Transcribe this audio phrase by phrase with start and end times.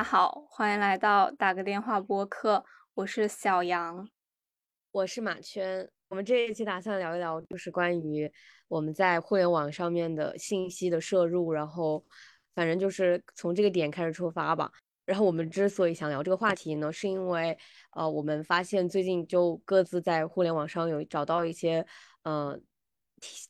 [0.00, 2.64] 大家好，欢迎来到打个电话播客，
[2.94, 4.08] 我是小杨，
[4.92, 5.86] 我是马圈。
[6.08, 8.32] 我们这一期打算聊一聊，就是关于
[8.66, 12.02] 我们在互联网上面的信息的摄入，然后
[12.54, 14.72] 反正就是从这个点开始出发吧。
[15.04, 17.54] 然后我们之所以想聊这个话题呢，是因为
[17.90, 21.86] 呃，我们发现最近就各自在互联网上有找到一些
[22.22, 22.58] 呃，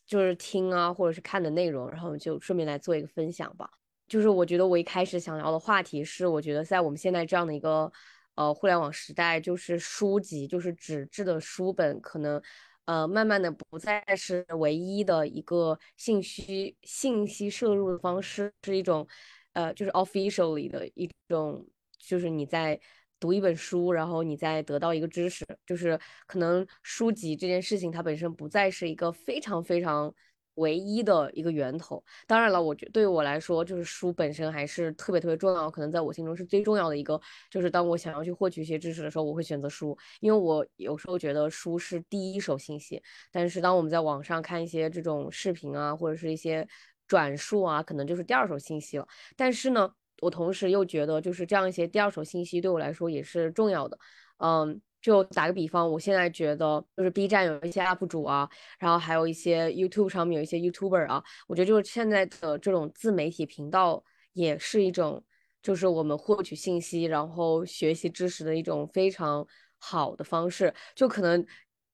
[0.05, 3.71] 就是听啊或者是看的内容，然后就顺便来做一个分享吧。
[4.11, 7.89] 就是我觉得我一开始想聊的话题是，我觉得在我们现在这样的一个
[8.35, 12.41] 呃互联网时代，就是书籍，就是纸质的书本，可能
[12.83, 19.07] 呃慢慢的不再是唯一的一个信息信息摄入的方式，是一种
[19.53, 21.65] 呃就是 officially 的一种，
[21.97, 22.77] 就是你在
[23.17, 30.13] 读一本书，然后你在得到一个知识，就是可能书籍这件事情它本身不再是一个非常非常。
[30.61, 37.19] 唯一的一个源头，当然了，我觉对于我来说，就是书本身还是特别特别重要，可能在我心中是最重要的一个。
[37.49, 43.01] 就是当我想要去获取一些知识的时候，我会选择书，因为我有时候觉得书是第一手信息。
[43.31, 46.67] 但是当我们在网上看一些这种视频啊，或者是一些
[47.07, 49.07] 转述啊，可能就是第二手信息了。
[49.35, 53.97] 但是呢，我同时又觉得，就是这样一些第二手信息对我来说也是重要的。
[54.37, 54.81] 嗯。
[55.01, 64.03] 就打个比方，我现在觉得就是 B 站有一些 UP 主啊，然后还有一些 YouTube 上面有一些 YouTuber 啊，我觉得就是现在的这种自媒体频道
[64.33, 65.23] 也是一种，
[65.63, 69.45] 就是我们获取信息然后学习知识的一种非常
[69.79, 70.73] 好的方式。
[70.95, 71.43] 就可能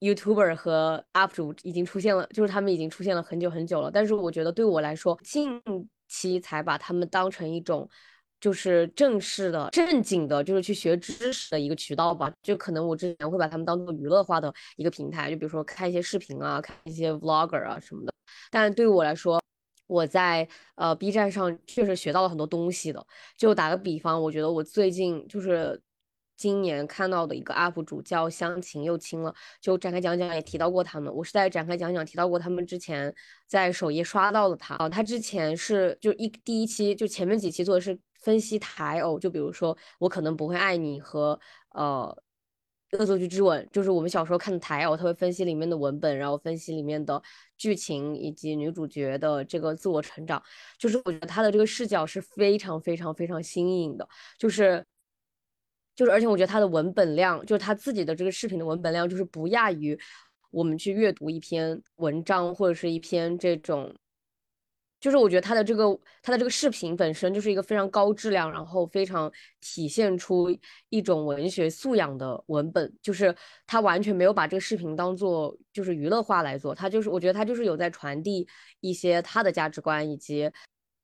[0.02, 5.62] YouTuber 和 UP 主已经出现了，就是他们已经出现了很久很久了，但是我觉得对我来说，近
[6.08, 7.90] 期才把他们当成一种。
[8.40, 12.32] 就是正式的、正经的，就是去学知识的一个渠道吧。
[12.44, 18.14] 就可能我之前会把他们当做娱乐化的一个平台，就比如说看一些视频啊，看一些 vlogger 啊什么的。
[18.52, 19.42] 但对于我来说，
[19.88, 23.04] 我在呃 B 站上确实学到了很多东西的。
[23.36, 25.82] 就打个比方，我觉得我最近就是
[26.36, 31.12] 今年看到的一个 UP 主叫香琴又青了，就展开讲讲也提到过他们。
[31.14, 33.14] 我是在展开讲讲提到过他们之前，
[33.48, 34.88] 在首页刷到了他啊。
[34.88, 37.98] 他之前是就一第一期就前面几期做的是。
[38.20, 41.40] 分析台偶，就比如说我可能不会爱你和
[41.74, 42.24] 呃
[42.92, 47.22] 恶作剧之吻，就是我们小时候看的台偶，他会分析里面的文本，然后分析里面的
[47.58, 50.42] 剧情以及女主角的这个自我成长，
[50.78, 54.08] 就是我觉得他的这个视角是非常非常非常新颖的，
[54.38, 54.86] 就是
[55.96, 60.00] 就是而且我觉得他的文本量，就是他自己的这个视频的文本量，就是不亚于
[60.52, 63.94] 我们去阅读一篇文章或者是一篇这种。
[65.08, 69.32] 就是我觉得他的这个他的这个视频本身就是一个非常高质量，然后非常
[69.62, 70.54] 体现出
[70.90, 72.94] 一种文学素养的文本。
[73.02, 73.34] 就是
[73.66, 78.46] 他完全没有把这个视频当做就是娱乐化来做，他就是我觉得他就是有在传递
[78.82, 80.52] 一些他的价值观，以及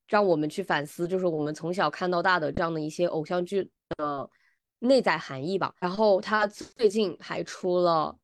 [0.10, 4.30] 让我们去反思，就是我们从小看到大的这样的一些偶像剧的
[4.80, 5.74] 内在含义吧。
[5.80, 8.18] 然后他最近还出了。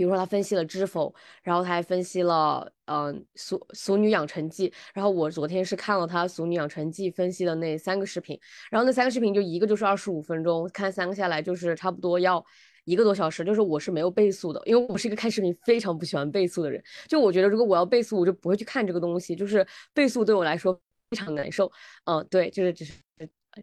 [0.00, 1.10] 比如说他分析了《知否》，
[1.42, 8.40] 然后他还分析了嗯《俗俗女养成记》，然后我昨天是看了他《俗女养成记》分析的那三个视频，
[8.70, 12.42] 然后那三个视频就一个就是二十五分钟，看三个下来就是差不多要
[12.86, 20.72] 一个多小时，就是我是没有倍速的，因为我是一个看视频非常不喜欢倍速的人，就我觉得如果我要倍速，我就不会去看这个东西，就是倍速对我来说
[21.10, 21.70] 非常难受。
[22.06, 22.94] 嗯，对，就是只是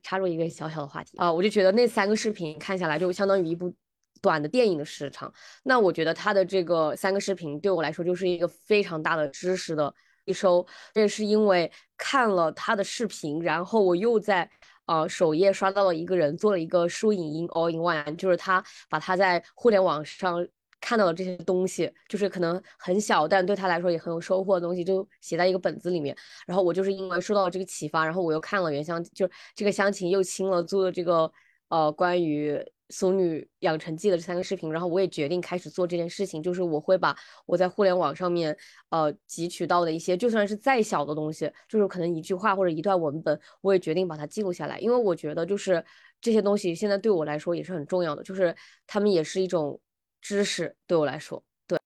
[0.03, 3.73] 插入一个小小的话题啊，我就觉得那三个视频看下来就相当于一部。
[4.22, 5.31] 短的电影的时长，
[5.63, 9.94] 那我觉得他的这个三个视频对我来说就是一个非常大的知识的
[10.25, 10.66] 吸收。
[10.94, 14.50] 这是因为看了他的视频，然后我又在
[14.85, 20.45] 呃首页刷到了一个人做了一个书影音 all in one，就是他把他在互联网上
[20.79, 26.16] 看到的这些东西，就是可能很小，但对他来说也很有收获的东西，就写在一个本子里面。
[26.45, 31.31] 然后我就是因为受到了这个启发，然后我又看了原香，就这个香琴又亲了做的这个
[31.69, 32.53] 呃关于。
[32.89, 37.15] 《俗女养成记》的这三个视频，然后我也决定开始做这件事情，就是我会把
[37.45, 38.57] 我在互联网上面
[38.89, 45.83] 呃汲取到的一些，就算是再小的东西，就是可能一句话或者一段文本，我也决定把它记录下来，因为我觉得就是
[46.21, 49.79] 这些东西现在对我来说也是很重要的，就是他们也是一种
[50.21, 51.44] 知识对我来说。
[51.67, 51.77] 对，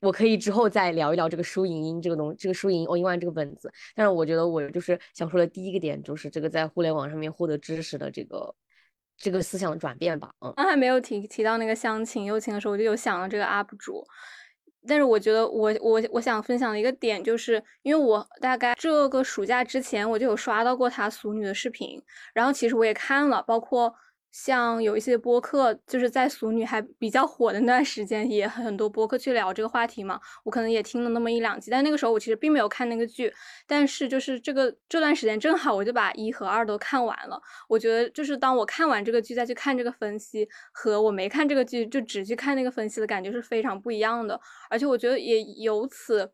[0.00, 8.54] 我可以之后再聊一聊这个输赢音这个东，这个输赢 all in one 这个本子，但是我觉得我就是想说的第一个点就是这个在互联网上面获得知识的这个。
[9.16, 14.06] 这个思想的转变吧，嗯，刚才没有提提到那个相亲友情的时候，我就有想到这个 UP 主，
[14.86, 22.02] 但是我觉得我我我想分享的一个点，就是因为我大概这个暑假之前我就有刷到过他俗女的视频，
[22.34, 23.94] 然后其实我也看了，包括
[24.38, 30.20] 像有一些播客，就是在《俗女》还比较火的那段时间，也很多播客去聊这个话题嘛。
[30.44, 33.32] 我可能也听了那么一两集，但那个时候我其实并没有看那个剧。
[33.66, 37.40] 但是就是这个这段时间正好我就把一和二都看完了。
[37.66, 44.38] 我觉得就是当我看完这个剧再去看这个分析，和我没看这个剧就只去看那个分析的感觉是非常不一样的。
[44.68, 46.30] 而且我觉得也由此。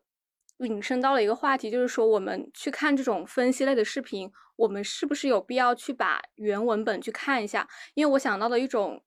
[0.59, 7.67] 引申到了一个话题，就是说我们去看这种分析类的视频，我们是不是有必要去把原文本去看一下？
[7.95, 9.01] 因为我想到了一种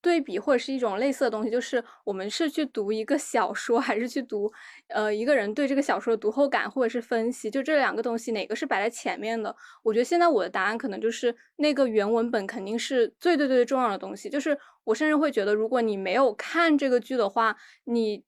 [0.00, 4.50] 对比或者是一种类似的东西，就是我们是去读一个小说，还是去读
[4.88, 7.48] 呃一个人对这个小说的读后感或者是分析？
[7.48, 9.54] 就这两个东西哪个是摆在前面的？
[9.84, 14.28] 我觉得现在我的答案可能就是那个原文本肯定是最最最重要的东西。
[14.28, 18.24] 就是我甚至会觉得，如果你没有看这个剧的话，你。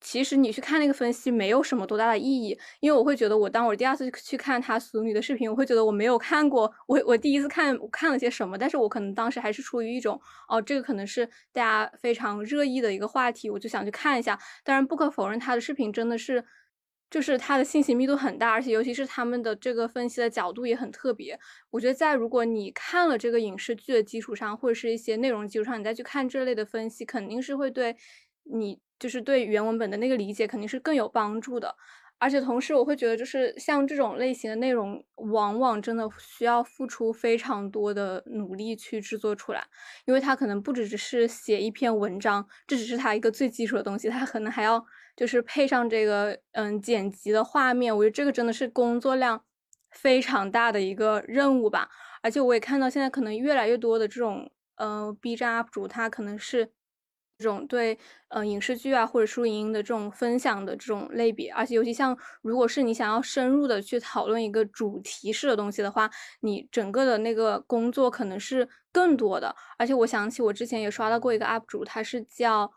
[0.00, 14.38] 其实你去看那个分析没有什么多大的意义，因为我会觉得我当我第二次去看他俗女的视频，我会觉得我没有看过我我第一次看看了些什么，但是我可能当时还是出于一种哦，这个可能是大家非常热议的一个话题，我就想去看一下。
[14.62, 16.44] 当然不可否认他的视频真的是，
[17.10, 21.38] 就是他的信息密度很大，而且尤其是他们的这个分析的角度也很特别。
[21.70, 27.96] 我觉得在如果你看了这个影视剧的基础上，或者是一些内容基础上，你再去看这类的分析，肯定是会对
[28.44, 28.78] 你。
[28.98, 31.74] 就是对原文本的那个理解肯定是更有帮助的，
[32.18, 39.66] 而且同时我会觉得，就是像这种类型的内容，往往真的需要付出非常多的努力去制作出来，
[40.06, 44.82] 因为它可能不只只是写一篇文章，这只是它一个最基础的东西，它可能还要
[45.14, 49.44] 就是配上这个嗯剪辑的画面，我觉得这个真的是工作量
[49.90, 51.90] 非常大的一个任务吧。
[52.22, 56.72] 而且我也看到现在可能越来越多的这种呃 B 站 UP 主，他可能是。
[57.38, 57.98] 这种对，
[58.28, 66.10] 呃，影视剧啊或者书影音的这种分享的这种类别，而且尤其像如果是你想要深入的去讨论一个主题式的东西的话，
[66.40, 69.54] 你整个的那个工作可能是更多的。
[69.78, 72.72] 而且我想起我之前也刷到过一个 UP 主，他是叫，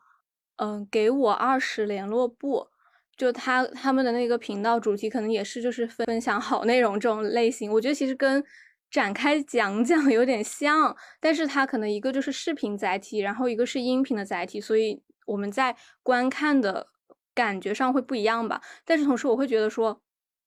[0.58, 2.68] 嗯，给我二十联络部，
[3.16, 7.72] 就他他们的那个频道主题可能也是就是分享好内容这种类型。
[7.72, 8.44] 我觉得其实跟。
[8.90, 16.88] 展开讲讲 有点像，但是它可能一个就是视频载体，然后一个是音频的载体，所以我们在观看的
[17.36, 18.62] 感觉上会不一样吧。
[18.86, 20.02] 但是同时我会觉得说，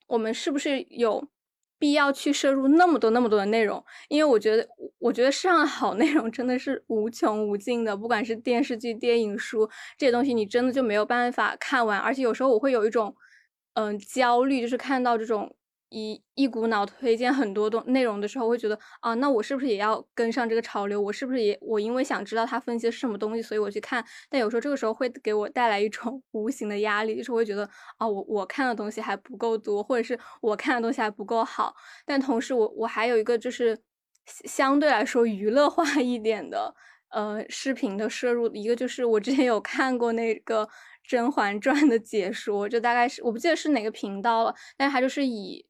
[0.09, 1.29] 我们是不是有
[1.79, 3.85] 必要去摄入那么多那么多的内容？
[4.09, 4.69] 因为我觉得，
[4.99, 11.99] 我觉得上好内容真的是无穷无尽的，不管是电视剧、电影、书这些东西，你真的就没有办法看完。
[11.99, 13.15] 而且有时候我会有一种，
[13.75, 15.55] 嗯，焦虑，就是看到这种。
[15.93, 20.99] 一一股脑推荐很多东内容的时候，会觉得啊，那我是不是也要跟上这个潮流？
[21.01, 24.03] 我是不是也我因为想知道他分析的是什么东西，所以我去看？
[24.31, 27.69] 但有时候这个时候会给我带来一种 无形的压力，就是会觉得
[27.99, 31.75] 啊，我我看的东西还不够多，或者是我看的东西还不够好。
[32.07, 33.79] 但同时，我我还有一个就是
[34.25, 36.75] 相对来说娱乐化一点的
[37.11, 40.65] 呃视频的摄入，一个就是我之前有看过那个
[41.07, 45.67] 《甄嬛传》的解说，就大概是我不记得是哪个频道了，但是它就是以。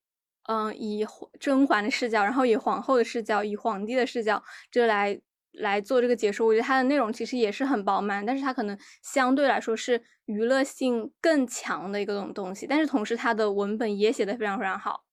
[0.49, 1.07] 嗯，以
[1.39, 4.43] 甄嬛的视角，然后以皇后的视角，以皇帝的视角，
[4.73, 5.17] 就来
[5.53, 6.45] 来做这个解说。
[6.45, 12.67] 我觉得它的内容其实也是很饱满，但是它可能相对来说是娱乐性更强的一个东东西。
[12.67, 15.05] 但是同时，它的文本也写的非常非常好。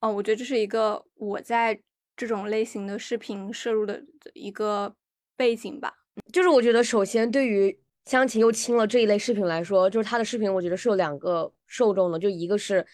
[0.00, 1.80] 嗯，我觉得这是一个我在
[2.14, 4.02] 这种类型的视频摄入的
[4.34, 4.94] 一个
[5.34, 5.94] 背景吧。
[6.30, 12.86] 就是我觉得，首先对于相亲又亲了这一类视频来说，就是他的视频，我觉得是有两个受众的，就一个是。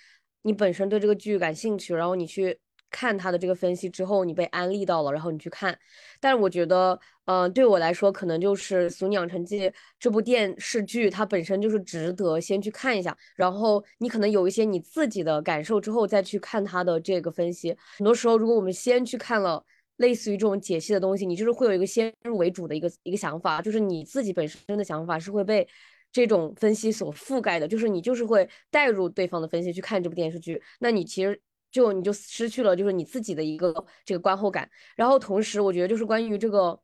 [0.42, 2.58] 你本身对这个剧感兴趣，然后你去
[2.90, 5.78] 看他的这个分析之后，你被安利到了，然后你去看。
[6.18, 9.68] 但是我觉得，嗯，对我来说，可能就是《俗女养成记》
[9.98, 13.16] 这部电视剧，它本身就是值得先去看一下。
[13.36, 17.76] 然后你可能有一些你自己的感受之后，再去看它的这个分析。
[17.98, 19.64] 很多时候，如果我们先去看了
[19.98, 25.68] 类似于这种解析的东西，你就是会有一个先入为主的一个一个想法，就是你自己本身的想法是会被。
[26.12, 31.40] 这种分析所覆盖的，就是你就是会带入对方的分析去看这部电视剧，那你其实
[31.70, 33.72] 就你就失去了就是你自己的一个
[34.04, 34.68] 这个观后感。
[34.96, 36.80] 然后同时，我觉得就是关于这个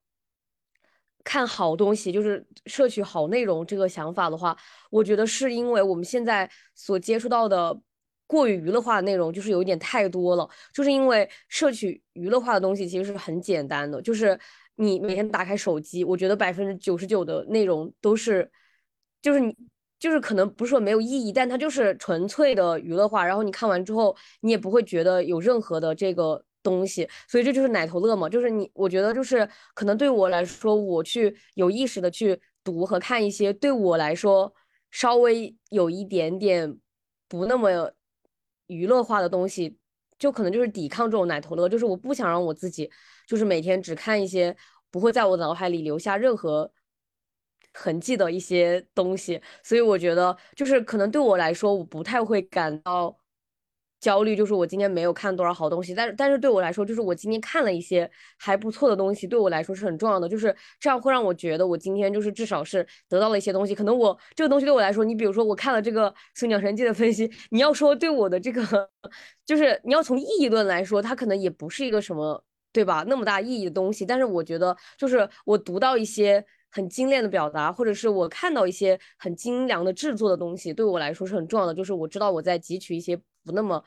[1.25, 4.57] 看好东西，就是摄取好内容这个想法的话，
[4.91, 7.77] 我觉得是因为我们现在所接触到的
[8.29, 14.39] 过于娱乐化的内容就是有一点太多了，就是因为摄取娱乐化的东西其实是很简单的，就是
[14.77, 18.49] 你每天打开手机，我觉得百分之九十九的内容都是。
[19.27, 19.53] 就是你，
[19.99, 23.27] 就是可能不是说没有意义，但它就是纯粹的娱乐化。
[23.27, 28.29] 然后你看完之后，你也不会觉得有任何的这个东西，所以这就是奶头乐嘛。
[28.29, 34.55] 就是你，我觉得就是可能对我来说，我去有意识的去读和看一些对我来说
[34.93, 36.79] 稍微有一点点
[37.27, 37.91] 不那么
[38.69, 39.77] 娱乐化的东西，
[40.21, 41.69] 就可能就是抵抗这种奶头乐。
[41.69, 42.89] 就是我不想让我自己
[43.27, 44.57] 就是每天只看一些。
[44.89, 46.71] 不会在我脑海里留下任何
[47.77, 49.41] 痕迹的一些东西。
[49.63, 53.17] 所以我觉得，就是可能对我来说，我不太会感到。
[53.99, 63.75] 焦虑就是我今天没有看多少好东西，但是但是对我来说，就是我今天看了一些还不错的东西，对我来说是很重要的，就是这样会让我觉得我今天就是至少是得到了一些东西。
[63.75, 68.63] 可能我这个东西对我来说，你比如说我看了这个《孙鸟神记》的分析，你要说对我的这个，
[69.47, 74.05] 就是你要从意义论来说，它可能也不是一个什么对吧那么大意义的东西。
[74.05, 76.45] 但是我觉得，就是我读到一些
[76.77, 81.75] 很精炼的表达，或者是我看到一些很精良的制作的东西，对我来说是很重要的。
[81.75, 83.19] 就是我知道我在汲取一些。
[83.47, 83.81] 不那么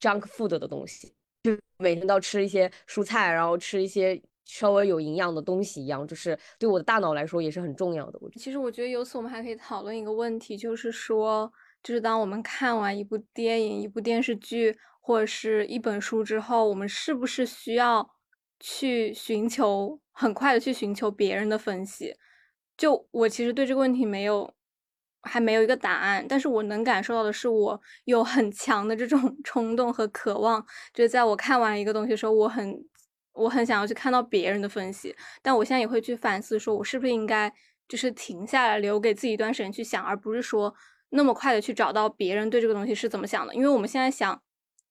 [0.00, 8.18] junk food 的东西，就每天都要吃一些蔬菜，然后吃一些稍微有营养的东西一样，就是对我的大脑来说也是很重要的。
[8.20, 11.48] 我其实我觉得由此我们还可以讨论一个问题，就是说，
[11.80, 18.10] 就是当我们看完一部电影、一部电视剧或者是一本书之后，我们是不是需要
[18.58, 22.14] 去寻求很快的去寻求别人的分析？
[22.76, 24.52] 就我其实对这个问题没有。
[25.22, 32.72] 还没有一个答案，但是我能感受到的是，我有很强的这种 冲动和渴望，就是在我看完一个东西的时候，我很
[33.32, 35.14] 我很想要去看到别人的分析。
[35.42, 37.52] 但我现在也会去反思，说我是不是应该
[37.88, 40.72] 就是停下来，留给自己一段时间去想，而不是说
[41.10, 43.52] 那么快的去找到别人对这个东西是怎么想的。
[43.54, 44.40] 因为我们现在想，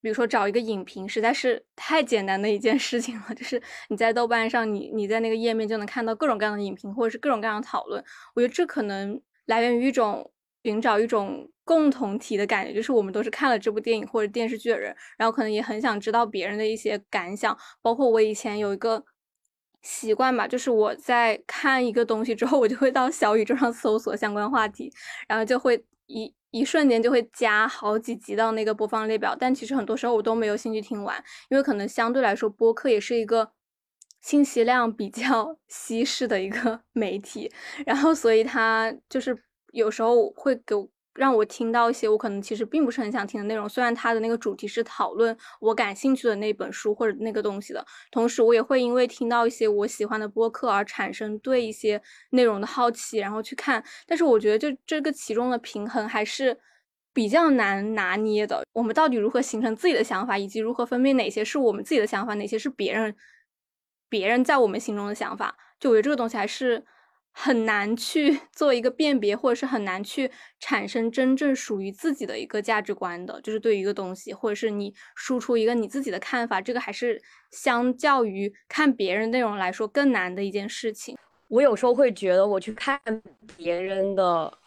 [0.01, 8.03] 比如说找一个影评，实在是太简单的一件事情了，就是你在豆瓣上，你你在那个页面就能看到各种各样的影评，或者是各种各样的讨论。
[8.33, 9.21] 我觉得这可能。
[9.47, 10.29] 来源于一种
[10.63, 17.57] 寻找一种共同体的感觉，就是我们都是看了这部电影或者电视剧的人，然后可能也很想知道别人的一些感想。
[17.81, 19.05] 包括我以前有一个
[19.81, 24.91] 习惯吧，就是我在看一个东西之后，我就会到小宇宙上搜索相关话题，
[25.29, 29.35] 然后就会一一瞬间就会加好几集到那个播放列表。
[29.35, 33.51] 但其实很多时候我都没有兴趣听完，因为可能相对来说播客也是一个。
[34.19, 37.49] 信息量比较 稀释的一个 媒体，
[37.85, 39.37] 然后所以它就是
[39.71, 43.67] 有时候会给我让我听到一些我可能其实并不是很想听的内容。
[43.67, 53.83] 虽然它的那个主题是讨论我感兴趣的那本书或者那个东西的，同时我也会因为听到一些我喜欢的播客而产生对一些内容的好奇，然后去看。
[54.05, 56.57] 但是我觉得就这个其中的平衡还是
[57.13, 58.63] 比较难拿捏的。
[58.73, 63.15] 我们到底如何形成自己的想法，以及如何分辨哪些是我们自己的想法，哪些是别人？
[64.09, 66.85] 别人在我们心中的想法，就我觉得这个东西还是
[67.39, 73.39] 很难去做一个辨别，或者是很难去产生真正属于自己的一个价值观的。
[73.41, 81.15] 就是对于一个东西，或者是你输出一个你自己的看法，这个还是相较于看别人内容来说更难的一件事情。
[81.47, 82.99] 我有时候会觉得，我去看
[83.55, 84.57] 别人的。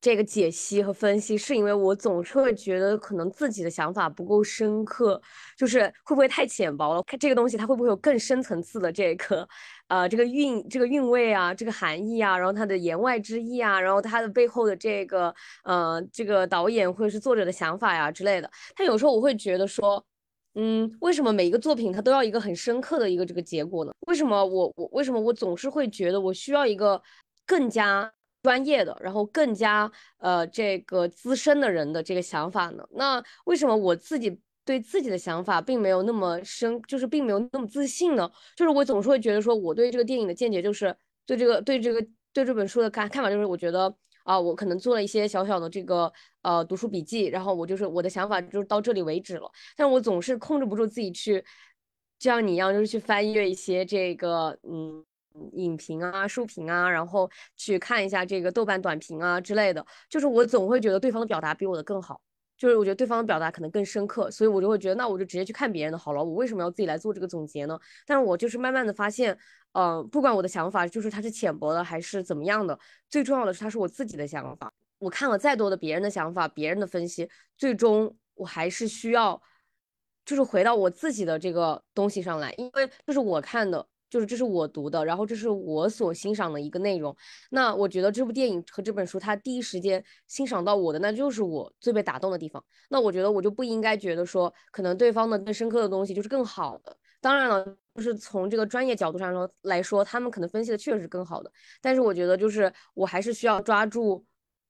[0.00, 5.20] 这个解析和分析，是因为我总是会觉得可能自己的想法不够深刻，
[5.56, 7.02] 就是会不会太浅薄了？
[7.02, 9.46] 看这个东西，它会不会有更深层次的这个，
[9.88, 18.50] 呃，这个韵这个韵味啊，这个含义啊，然后它的言外之意啊，然后它的背后的这个，呃，这个导演或者是作者的想法呀之类的。
[18.76, 20.04] 但有时候我会觉得说，
[20.54, 23.92] 嗯，为什么每一个作品它都要一个很深刻的一个这个结果呢？
[24.06, 27.02] 为什么我我为什么我总是会觉得我需要一个
[27.46, 28.12] 更加。
[28.40, 32.88] 专业的，然后更加呃这个资深的人的这个想法呢？
[32.92, 38.30] 那为什么我自己对自己的想法并没有那么深，就是并没有那么自信呢？
[38.54, 40.94] 就是我总是会觉得说，我对这个电影的见解，就是
[41.24, 43.94] 对这个对这个对这本书的看看法，就是我觉得
[44.24, 49.50] 啊，我可能做了一些小小的这个呃读书笔记，然后我就是我的想法就是到这里为止了。
[49.74, 51.40] 但我总是控制不住自己去，
[52.18, 55.02] 就像你一样，就是去翻阅一些这个嗯。
[55.52, 62.20] 影评啊、书评啊，然后去看一下这个豆瓣短评啊之类的，就是我总会觉得对方的表达比我的更好，
[62.58, 67.78] 就是我觉得对方的表达可能更深刻，所以我就会觉得那我就直接去看别人的好了，我为什么要自己来做这个总结呢？
[68.04, 69.38] 但是我就是慢慢的发现，
[69.72, 74.72] 嗯，不管我的想法就是它是浅薄的还是怎么样的，最重要的是它是我自己的想法。
[74.98, 79.40] 我看了再多的别人的想法、别人的分析，最终我还是需要
[80.24, 83.86] 就是回到我自己的这个东西上来，因为这是我看的。
[84.10, 87.14] 就是这是我读的，然后这是我所欣赏的一个内容。
[87.50, 92.64] 那我觉得这部电影和这本书，它第一时间欣赏到我的，那就是我最被打动的地方。
[92.88, 96.96] 那我觉得我就不应该觉得说，可能对方的更深刻的东西就是更好的。
[97.20, 97.64] 当然了，
[97.96, 101.50] 就是从这个专业角度上说来说，他们可能分析的确实是更好的。
[101.80, 104.24] 但是我觉得，就是我还是需要抓住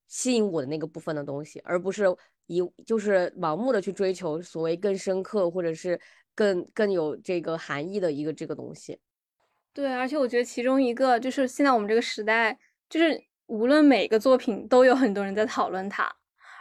[0.06, 2.06] 吸引我的那个部分的东西，而不是
[2.46, 6.00] 以就是盲目的去追求所谓更深刻或者是
[6.34, 8.98] 更更有这个含义的一个这个东西。
[9.72, 12.58] 对，而且我觉得其中一个就是现在我们这个时代，
[12.90, 16.12] 就是无论每个作品都有很多人在讨论它，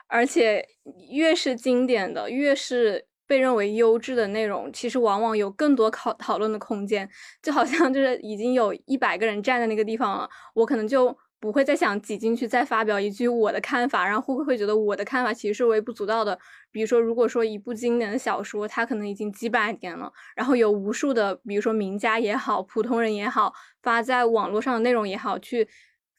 [0.08, 0.64] 而且
[1.10, 7.10] 越是经典的，越是被认为优质的内容，其实往往有更多考讨论的空间。
[7.42, 16.38] 就好像就是已经有一百个人站在那个地方了，我可能就不会再想挤进去再发表一句我的看法，然后会不会觉得我的看法其实是微不足道的？
[16.72, 25.68] 比如说，如果说一部经典的小说，它可能已经几百年了，然后有无数的，比如说名家也好，普通人也好，发在网络上的内容也好，去。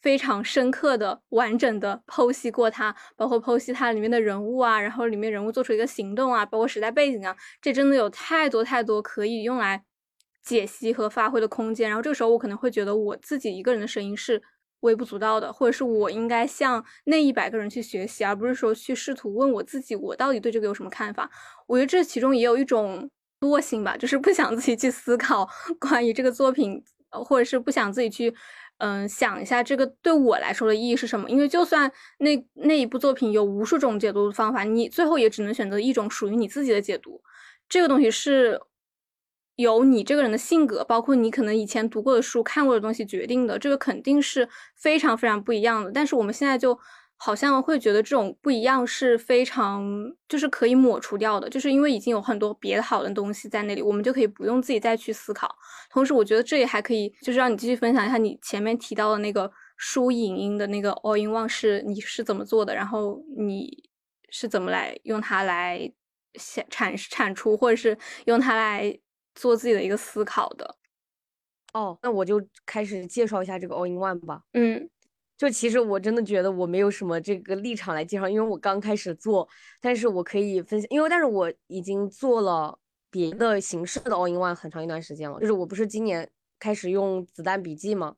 [0.00, 9.82] 非常深刻的、完整的剖析过它，包括剖析它里面的人物啊，然后里面人物做出一个行动啊，包括时代背景啊，这真的有太多太多可以用来
[10.40, 11.88] 解析和发挥的空间。
[11.90, 14.40] 然后这个时候，我可能会觉得我自己一个人的声音是
[14.80, 21.30] 微不足道的，或者是我应该向那一百个人去学习，而不是说去试图问我自己，我到底对这个有什么看法。
[21.66, 23.08] 我觉得这其中也有一种
[23.40, 25.48] 惰性吧，就是不想自己去思考
[25.80, 28.34] 关于这个作品，或者是不想自己去。
[28.80, 31.28] 嗯，想一下这个对我来说的意义是什么？
[31.28, 37.20] 因为就算那那一部作品有无数种解读的方法，你最后也只能选择一种属于你自己的解读。
[37.68, 38.60] 这个东西是
[39.58, 43.58] 由你这个人的性格，包括你可能以前读过的书、看过的东西决定的。
[43.58, 45.92] 这个肯定是非常非常不一样的。
[45.92, 46.78] 但是我们现在就。
[47.20, 49.82] 好像会觉得这种不一样是非常，
[50.28, 55.52] 就是可以抹除掉的，就是因为已经有很多别的好的东西在那里，我们就可以不用自己再去思考。
[55.90, 63.82] 同时，我觉得这也还可以，就是让你继续分享一下你前面提到的那个书影音的那个 all in one 是你是怎么做的，然后你
[64.30, 65.92] 是怎么来用它来
[66.70, 68.96] 产产出，或者是用它来
[69.38, 70.76] 做自己的一个思考的。
[71.72, 74.42] 哦，那我就开始介绍一下这个 all in one 吧。
[74.52, 74.90] 嗯。
[75.36, 79.48] 就其实我真的觉得我没有什么这个立场来介绍，因为我刚开始做，
[79.80, 82.76] 但是我可以分享，因为但是我已经做了
[83.08, 86.28] 别的形式的 all in one 很长一段时间了，就是我不是今年
[86.58, 88.16] 开始用子弹笔记吗？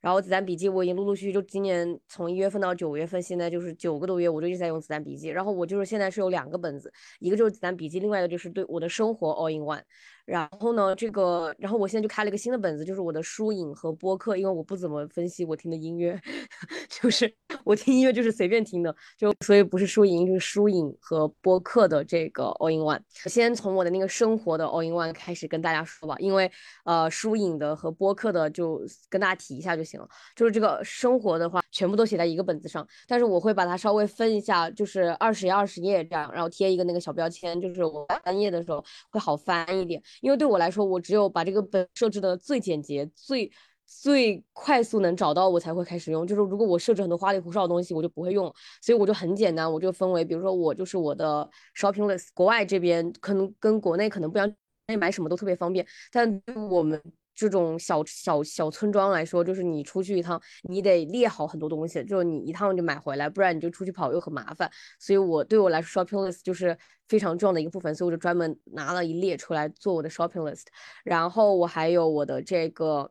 [0.00, 5.28] 然后子弹笔记我已经陆陆续续就今年从一月份到九月份，现在就是九个多月，我就一直在用子弹笔记。
[5.28, 9.82] 然后我就是现在是有两个本子，一个就是子弹笔记，另外一个就是对我的生活 all in one。
[10.24, 16.18] 然后呢，这个，然后我现在就开了一个新的本子，就是我的书影和播客，因为我不怎么分析我听的音乐，
[16.88, 17.32] 就是
[17.64, 23.00] 我听音乐就是随便听的，就所以不是书影，就是书影和播客的这个 all in one。
[23.24, 26.50] 我先从我的那个生活的 all in one 开始跟大家说吧，因为
[26.84, 30.08] 呃书影的和播客的就跟大家提一下就行了。
[30.36, 40.00] 就是这个生活的话，全部都写在一个本子上，但是我会把它稍微分一下，就是二十页二十页这样，然后贴一个那个小标签，就是我翻页的时候会好翻一点。
[40.22, 43.52] 因为对我来说，我只有把这个本设置的最简洁、最
[43.84, 46.26] 最快速能找到，我才会开始用。
[46.26, 48.46] 就是如果我设置很多花里胡哨的东西，我就不会用。
[48.80, 52.28] 所以我就很简单，我就分为，比如说我就是我的 shopping list。
[52.32, 54.50] 国外这边可能跟国内可能不一样，
[54.98, 57.02] 买什么都特别方便，但我们。
[57.42, 64.70] 这种小小小村庄来说，就是你出去一趟，你得列好很多东西，就是你一趟就买回来，不然你就出去跑又很麻烦。
[65.00, 66.76] 所以我对我来说，shopping list 就是
[67.08, 70.66] 非常重要的一个部分，所以我就专门拿了一列出来做我的 shopping list。
[71.02, 73.10] 然后我还有我的这个，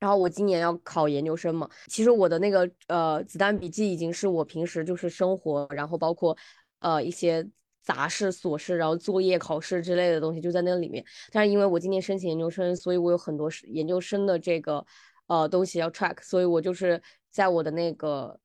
[0.00, 6.36] 然后我今年要考研究生嘛，其实我的那个呃子弹笔记已经是我平时就是生活，然后包括
[6.80, 7.48] 呃一些。
[7.86, 11.04] 杂事、琐事，然后作业、考试之类的东西就在那里面。
[11.30, 14.84] 但是因为我今年申请研究生，所以我有很多是研究生的这个
[15.28, 18.40] 呃东西要 track，所以我就是在我的那个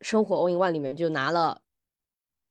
[0.00, 1.60] 生活 all in one 里面就拿了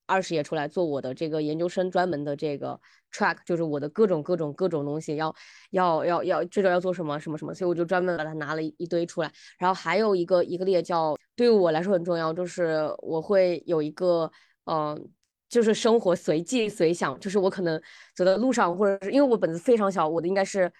[0.05, 2.79] 二十页出来做我的这个研究生专门的这个
[3.11, 5.35] track，就是我的各种各种各种东西要
[5.71, 9.29] 要要要这个要做什么什么什么，所以我就专门把它拿了一堆出来。
[9.59, 14.31] 然后还有一个一个列叫对我来说很重要，就是我会有一个
[14.63, 15.11] 嗯。
[15.49, 17.81] 就是生活随记随想，就是我可能
[18.15, 20.71] 走在路上，或者是因为我本子非常小，我的应该是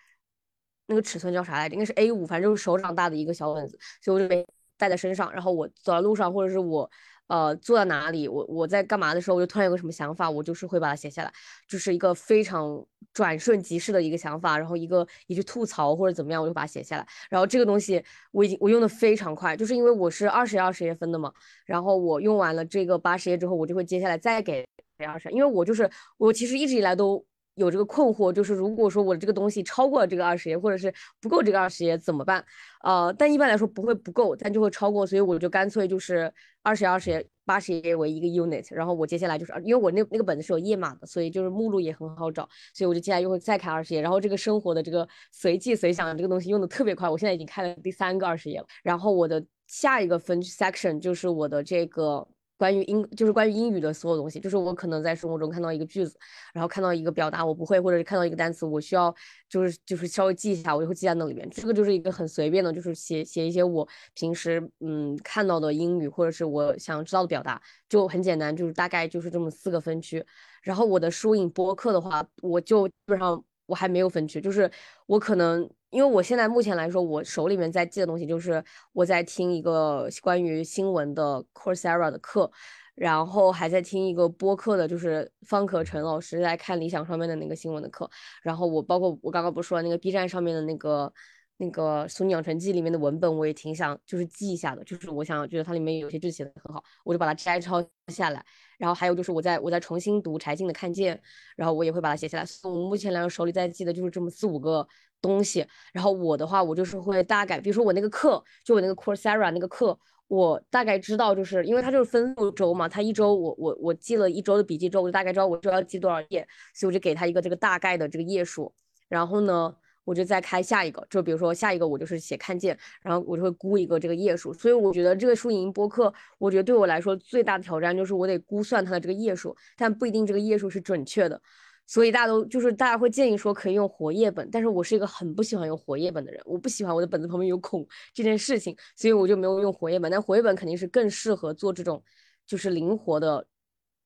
[0.88, 1.74] 那个尺寸叫啥来着？
[1.74, 4.46] 应该是 A 五，反正就是手掌大的一个小本子，所以我就没
[4.78, 5.32] 带在身上。
[5.32, 6.90] 然后我走在路上，或者是我。
[7.28, 8.28] 呃，做到哪里？
[8.28, 11.32] 我我在干嘛的时候，我就突然有个什么想法，我就是会把它写下来，
[11.68, 17.08] 就是一个非常转瞬即逝的一个想法，然后一个一句吐槽或者怎么样，我就把它写下来。
[17.30, 21.32] 然后这个东西我已经我用的非常快，就是因为我是二十页二十页分的嘛，
[21.66, 24.68] 然后我用完了这个八十页之后，我就会接下来再给
[25.08, 27.26] 二十，因为我就是我其实一直以来都。
[27.56, 32.44] 有这个困惑，就是如果说我这个东西超过了这个二十页，或者是不够这个二十页怎么办？
[32.84, 56.18] 呃，但一般来说不会不够，但就会超过，所以我就干脆就是二十页、二十页、八十页为一个 unit，然后我接下来就是，因为我那那个本子是有页码的，所以就是目录也很好找，所以我就接下来又会再开二十页，然后这个生活的这个随记随想这个东西用的特别快，我现在已经开了第三个二十页了，然后我的下一个分 section 就是我的这个关于英就是关于英语的所有东西，就是我可能在生活中看到一个句子，
[56.54, 59.14] 然后看到一个表达我不会，或者是看到一个单词我需要
[59.50, 61.50] 就是就是稍微记一下，我就会记在那里面。
[61.50, 70.26] 这个就是一个很随便的，就是写写一些我平时嗯看到的英语或者是我想知道的表达，就很简单，就是大概就是这么四个分区。
[70.62, 74.72] 然后我的书影播客的话，我就基本上我还没有分区，就是
[75.08, 75.70] 我可能。
[75.96, 82.52] 因为我现在目前来说，我手里面在记的东西就是我在听一个关于新闻的 Coursera 的课，
[82.96, 88.10] 然后还在听一个播客的，就是方可成老师在看理想上面的那个新闻的课，
[88.44, 91.14] 然后我包括我刚刚不是说那个 B 站上面的那个
[91.56, 98.46] 那个《俗女养成记》里面的文本，我也挺想就是记一下的，就是我想觉得它里面有些句子写的很好，我就把它摘抄下来，
[98.78, 101.16] 然后还有就是我在我在重新读柴静的《看见》，
[101.56, 102.46] 然后我也会把它写下来。
[102.46, 104.86] 所以我目前来说手里在记的就是这么四五个。
[105.22, 109.98] 东西，然后我的话，我就是会大概，比如说我那个课，就我那个 Coursera 那个课，
[110.28, 118.74] 我大概知道，就是因为它就是分六周嘛，它一周我我我记了一周的笔记之后，我就大概知道我就要记多少页，所以我就给他一个这个大概的这个页数，
[119.08, 131.42] 然后呢，我就再开下一个，就比如说下一个我就是写看见，然后我就会估一个这个页数，所以我觉得这个输赢播客，我觉得对我来说最大的挑战就是我得估算它的这个页数，但不一定这个页数是准确的。
[131.88, 140.12] 所以大家都就是大家会建议说可以用活页本，但是我是一个很不喜欢用活页本的人，我不喜欢我的本子旁边有孔这件事情，所以我就没有用活页本。
[140.12, 142.04] 但活页本肯定是更适合做这种
[142.48, 143.46] 就是灵活的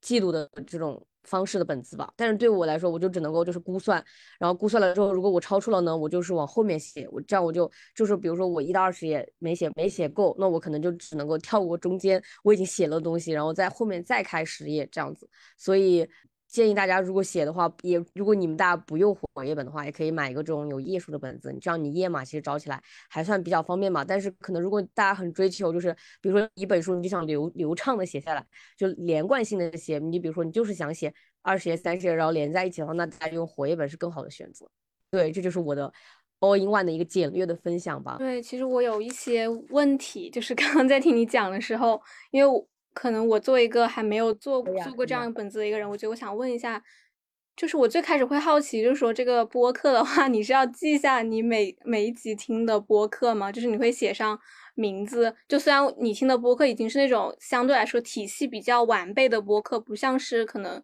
[0.02, 2.14] 记录的这种方式的本子吧。
[2.18, 4.04] 但是对我来说，我就只能够就是估算，
[4.38, 15.30] 然后估算了之后，如果我超出了呢，我就是往后面写，我这样我就就是比如说我一到二十页没写没写够，那我可能就只能够跳过中间我已经写了东西，然后在后面再开十页这样子。
[15.58, 16.06] 所以。
[16.50, 24.04] 建议大家，如果写的话，也如果你们大家不用活页本的话，也可以买一个这种有页数的本子，你这样你页码其实找起来还算比较方便嘛。
[24.04, 28.44] 但是可能如果大家很追求，就是比如说一本书你就想流流畅的写下来，
[28.76, 34.68] 就连贯性的写，你比如说你就是想写二十页、三十页，然后连在一起的话，那大家用活页本是更好的选择。
[35.12, 35.94] 对，这就是我的
[36.40, 38.16] all in one 的一个简略的分享吧。
[38.18, 42.68] 对，其实我有一些问题，就是刚刚在听你讲的时候，因为我。
[43.00, 46.84] 可能我作为一个还没有做做过这样本子的一个人，我觉得我想问一下，
[47.56, 53.54] 就是我最开始会好奇，就是说这个播客的话，你是要记下你每每一集听的播客吗？
[53.54, 54.38] 就是你会写上
[54.76, 55.34] 名字？
[55.48, 60.84] 就虽然你听的播客已经是那种相对来说体系比较完备的播客，不像是可能，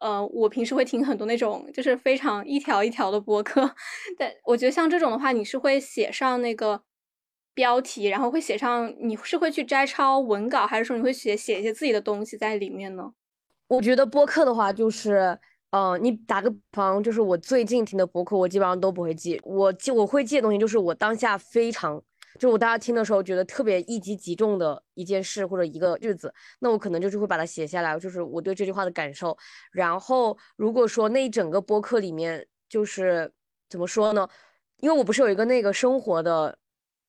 [0.00, 3.74] 呃，我平时会听很多那种就是非常一条一条的播客，
[4.18, 6.82] 但我觉得像这种的话，你是会写上那个。
[7.54, 13.12] 标题，然后会写上，你是会去摘抄文稿，还是说你会写写一些自己的东西在里面呢？
[13.68, 15.38] 我觉得播客的话，就是，
[15.70, 19.40] 嗯，你打个比方，就是我最近听的播客，我基本上都不会记。
[19.44, 22.02] 我记我会记的东西，就是我当下非常，
[22.38, 29.36] 就我大家听的时候觉得特别一击即中的一件事或者一个日子，那我可能就是会把它写下来，就是我对这句话的感受。
[29.72, 33.32] 然后如果说那一整个播客里面，就是
[33.68, 34.28] 怎么说呢？
[34.78, 36.58] 因为我不是有一个那个生活的。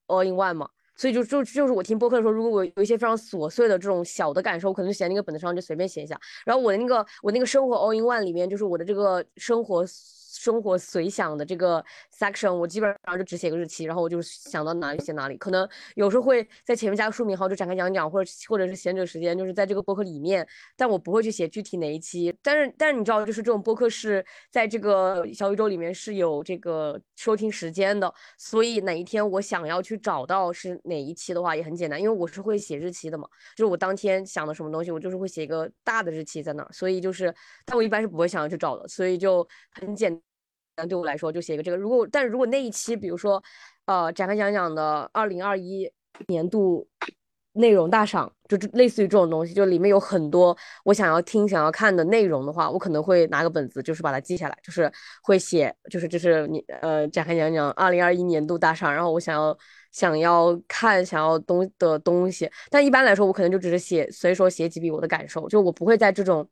[0.07, 6.19] All in one 嘛，所以就就就是我听播客的时候，如果我有一些非常琐碎的这种小的感受，我可能就写在那个本子上，就随便写一下。
[6.45, 9.85] 然后我的那个我那个生活 All in one 里面，就是我的这个生活。
[10.35, 11.83] 生活随想的这个
[12.17, 15.37] section，我基本上就只写个日期，然后我就想到哪里写哪里。
[15.37, 22.35] 可能有时候会在前面加个书名号，就展开讲讲，或者或者是闲着时间，就是在这个播客里面，但我不会去写具体哪一期。
[22.41, 37.33] 但是但是你知道，就是这种播客是在这个小宇宙里面是有这个收听时间的，所以哪一天我想要去找到是哪一期的话，也很简单，因为我是会写日期的嘛，就是我当天想的什么东西，我就是会写一个大的日期在那儿，所以就是，
[37.65, 40.24] 但我一般是不会想要去找的，所以就很简。
[40.77, 41.77] 那对我来说就写一个这个。
[41.77, 43.41] 如果但是如果那一期，比如说，
[43.85, 45.89] 呃，展开讲讲的二零二一
[46.27, 46.87] 年度
[47.53, 54.91] 内容大赏，就类似于这种东西，就里面有很多我想要听、想要看的内容的话，我可能会拿个本子，就是把它记下来，就是
[55.23, 59.57] 会写，就是就是你呃展开讲讲二零二一年度大赏，然后我想要
[59.91, 62.51] 想要看、想要东的东西。
[62.69, 66.45] 但一般来说，我可能就只是写，随手写几笔我的感受，就我不会在这种。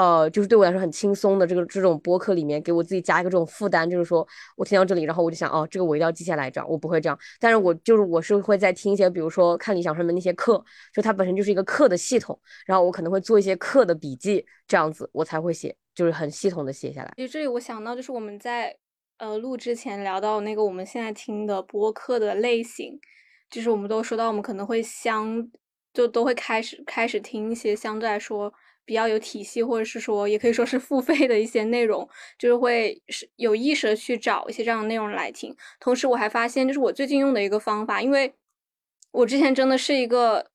[0.00, 7.18] 呃，就是对我来说很轻松的这个这种播客里面，给我自己加一个这种负担，就是说我听到这里，然后我就想，哦，这个我一定要记下来，这样我不会这样。
[7.38, 17.12] 但是我就是我是会在听一些，比如说看理想上面那些课，就它本身就是一个课的系统，然后我可能会做一些课的笔记，这样子我才会写，就是很系统的写下来。
[17.16, 18.74] 其实这里我想到就是我们在
[19.18, 22.98] 呃录之前聊到那个我们现在听的播客的类型，
[23.50, 25.46] 就是我们都说到我们可能会相
[25.92, 28.50] 就都会开始开始听一些相对来说。
[28.90, 35.54] 比较有体系，或者是说，也可以说是付费的一些内容，就是会是有意识的去找一些这样的内容来听。
[35.78, 38.34] 同时，我还发现，就是我最近用的一个方法，因为
[39.12, 40.50] 我之前真的是一个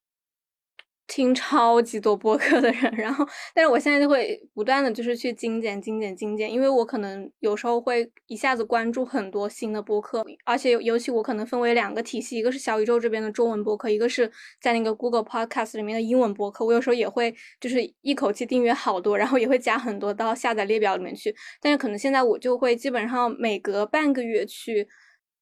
[1.08, 24.88] 听超级多播客的人，然后，但是我现在就会不断的就是去精简、精简、精简，因为我可能有时候会一下子关注很多新的播客，而且尤其我可能分为两个体系，一个是小宇宙这边的中文播客，一个是在那个 Google Podcast 里面的英文播客，我有时候也会就是一口气订阅好多，然后也会加很多到下载列表里面去，但是可能现在我就会基本上每隔半个月去，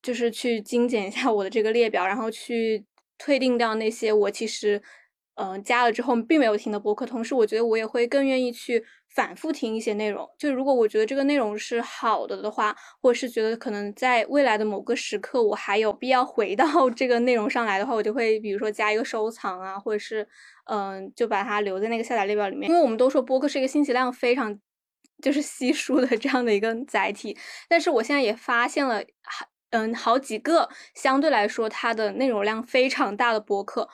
[0.02, 2.84] 就是去精简一下我的这个列表，然后去
[3.18, 4.82] 退订掉那些我其实。
[5.36, 10.30] 嗯，加了之后并没有听的播客，同时我觉得我也会更愿意去反复听一些内容。
[10.38, 20.28] 就如果我觉得这个内容是好的的话，或者是觉得可能在未来的某个时刻我还有必要回到 这个内容上来的话，我就会比如说加一个收藏啊，或者是
[20.66, 22.70] 嗯，就把它留在那个下载列表里面。
[22.70, 24.60] 因为我们都说播客是一个信息量非常
[25.22, 27.36] 就是稀疏的这样的一个载体，
[27.68, 29.02] 但是我现在也发现了
[29.72, 33.90] 嗯好几个相对来说它的内容量非常大的播客。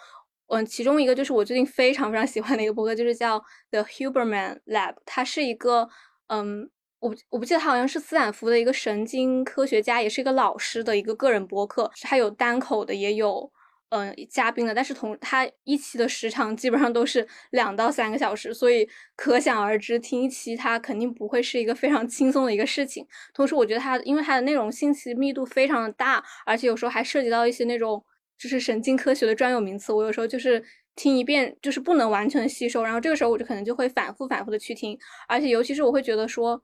[0.50, 4.96] 嗯，其中一个就是我最近非常非常喜欢的一个博客，就是叫 The Huberman Lab。
[5.06, 5.88] 它是一个，
[6.28, 6.68] 嗯，
[7.00, 11.92] 我我不记得他好像是斯坦福的一个神经科学家，也是一个老师的一个个人博客。
[12.02, 13.52] 他有单口的，也有
[13.90, 23.06] 嗯嘉宾的，但是同他一期的时长基本上都是两到三个小时，所以可想而知，听一期他肯定不会是一个非常轻松的一个事情。
[23.36, 28.04] 同时，我觉得他因为他的内容信息密度非常的大，而且有时候还涉及到一些那种。
[28.40, 30.64] 就是神经科学的专有名词，我有时候就是
[30.96, 34.98] 听一遍，就是不能完全吸收，然后这个时候我就可能就会反复反复的去听，
[35.28, 36.64] 而且尤其是我会觉得说，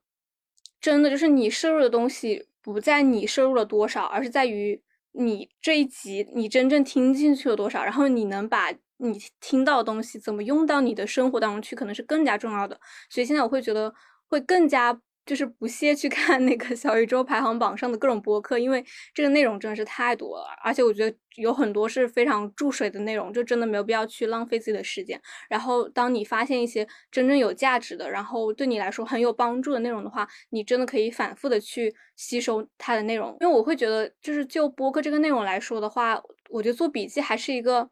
[0.80, 12.80] 真的就是你摄入的东西不在你摄入了多少，而是在于你这一集你真正听进去了多少，然后你能把你听到的东西怎么用到你的生活当中去，可能是更加重要的。
[13.10, 13.94] 所以现在我会觉得
[14.28, 15.00] 会更加。
[15.26, 18.84] 就是不屑去看那个小宇宙排行榜上的各种播客，因为
[19.14, 25.20] 这个内容真的是太多了，而且我觉得有很多是非常注水的内容，就真的没有必要去浪费自己的时间。
[25.50, 33.36] 然后，当你发现一些真正有价值的，然后对你来说很有帮助的内容的话，你真的可以反复的去吸收它的内容。
[33.42, 37.90] 因为我会觉得，就是就播客这个内容来说的话，我觉得做笔记还是一个，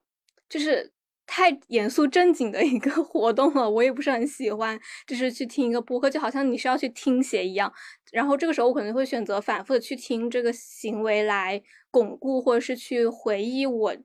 [0.48, 0.92] 就是。
[1.26, 7.72] 太严肃正经的一个 活动了，我也不是很喜欢，就是去听一个播客，就好像你是要去听写一样。
[8.12, 13.96] 然后这个时候我可能会选择反复的去听这个行为来巩固，或者是去回忆我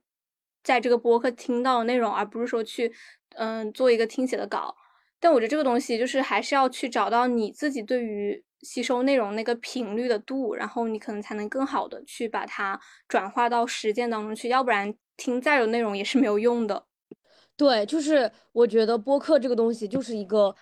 [0.63, 2.91] 在这个播客听到的内容，而不是说去
[3.35, 4.75] 嗯做一个听写的稿。
[5.19, 16.85] 但我觉得这个东西就是还是要去找到你自己对于吸收内容那个频率的度，然后你可能才能更好的去把它转化到实践当中去，要不然听再有内容也是没有用的。
[17.59, 20.55] 对，就是我觉得播客这个东西就是一个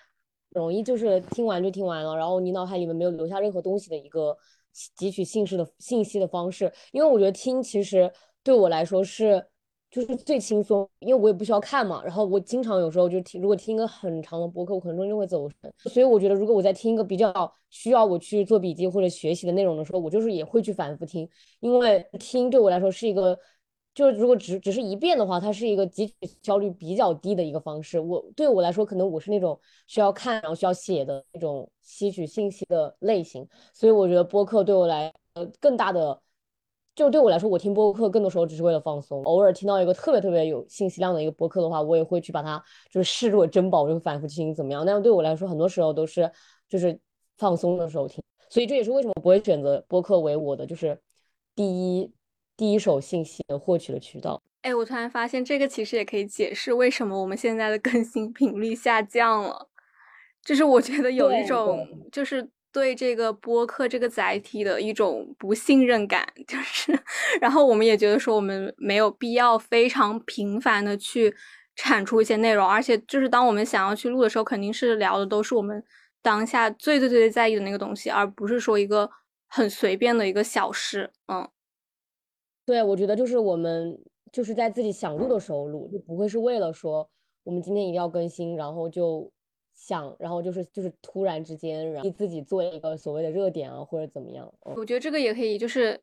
[0.50, 4.36] 容易就是听完就听完了，然后你脑海里面没有留下任何东西的一个
[4.98, 6.72] 汲取信息的信息的方式。
[6.90, 9.46] 因为我觉得听其实对我来说是
[9.92, 12.02] 就是最轻松，因为我也不需要看嘛。
[12.02, 15.72] 然后我经常有时候就听，如果听一个很长的播客，我可能中间会走神。
[15.84, 17.32] 所以我觉得如果我在听一个比较
[17.70, 21.30] 需要我去做笔记或者学习的内容的时候，我就是也会去反复听，
[21.60, 23.38] 因为听对我来说是一个。
[23.98, 27.98] 就是如果只只是一遍的话，它是一个汲取效率比较低的一个方式。
[27.98, 29.58] 我对我来说，可能我是那种
[29.88, 36.22] 需要看然后需要写的那种吸取信息的类型，所以我觉得播客对我来呃更大的，
[36.94, 39.20] 就对我来说，我听播客更多时候只是为了放松。
[39.24, 44.86] 偶尔听到一个特别特别有信息量的一个播客的话，我也会去把它就是视若珍宝，就会反复听怎么样。
[44.86, 46.30] 但是对我来说，很多时候都是
[46.68, 46.96] 就是
[47.36, 50.96] 放松的时候听，所以这也是为什么我不会选择播客为我的就是
[51.56, 52.12] 第一。
[52.58, 54.42] 第一手信息的获取的渠道。
[54.62, 59.68] 哎，我突然发现这个其实也可以解释为什么我们现在的更新频率下降了。
[60.44, 66.98] 就是我觉得有一种，就是对这个播客这个载体的一种不信任感， 就是，
[67.40, 71.32] 然后我们也觉得说我们没有必要非常频繁的去
[71.76, 75.82] 产出一些内容，而且就是当我们想要去录的时候，肯定是聊的都是我们
[76.20, 79.08] 当下最最最最在意的那个东西，而不是说一个
[79.46, 81.48] 很随便的一个小事，嗯。
[82.68, 83.98] 对，我觉得就是我们
[84.30, 87.08] 就是在自己想录的时候录，就不会是为了说
[87.42, 89.32] 我们今天一定要更新，然后就
[89.74, 94.52] 想，然后就是就是突然之间，然后自己做一个所谓的热点啊，或者怎么样。
[94.76, 95.98] 我觉得这个也可以，就是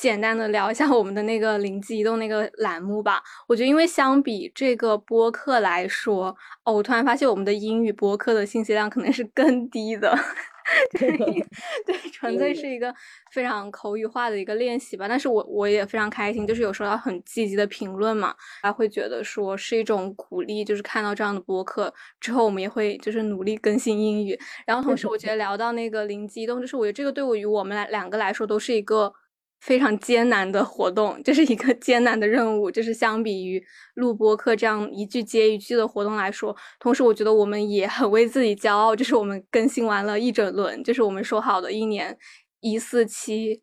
[0.00, 3.22] 简单的聊一下我们的那个灵机一动那个栏目吧。
[3.46, 6.34] 我觉得因为相比这个播客来说，
[6.64, 10.18] 哦，我突然发现我们的英语播客的信息量可能是更低的。
[10.98, 11.10] 对
[11.84, 12.94] 对，纯粹是一个
[13.32, 15.06] 非常口语化的一个练习吧。
[15.08, 20.64] 但是我我也非常开心，就是有收到很积极的评论嘛，还会觉得说是一种鼓励。
[20.64, 24.38] 就是看到这样的播客之后，我们也会就是努力更新英语。
[24.64, 29.12] 然后同时，我觉得聊到那个灵机一动，就是我觉得这个对我与我们来两个来说都是一个
[29.60, 33.62] 非常艰难的活动，这是一个艰难的任务，就是相比于
[33.94, 42.16] 录播课这样一句接一句的活动来说，同时我觉得我们也很为自己骄傲，就是我们更新完了一整轮，就是我们说好的一年
[42.60, 43.62] 一四七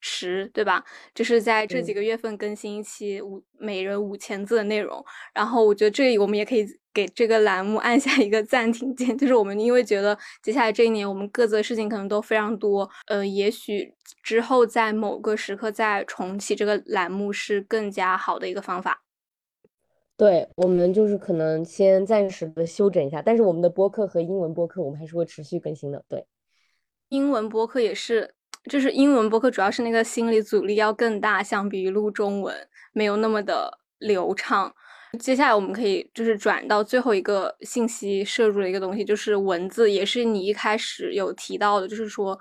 [0.00, 0.84] 十，对吧？
[1.14, 6.66] 就是在这几个月份更新一期五每人五千字的内容，然后我觉得这里我们也可以。
[6.96, 19.02] 给这个栏目按下一个暂停键，就是我们因为觉得接下来这一年我们各自的事情可能都非常多，呃，也许之后在某个时刻再重启这个栏目是更加好的一个方法。
[20.16, 26.02] 对我们就是可能先暂时的休整一下，但是我们的播客和英文播客我们还是会持续更新的。
[26.08, 26.24] 对，
[27.10, 28.32] 英文播客也是，
[28.70, 32.56] 就是英文播客主要是那个心理阻力要更大，相比于录中文
[32.94, 34.74] 没有那么的流畅。
[35.18, 42.38] 接下来我们可以就是转到最后一个信息摄入的一个东西，就是文字，也是你一开始有提到的，就是说，